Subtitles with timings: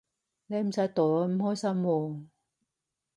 [0.47, 2.25] 你唔使代我唔開心喎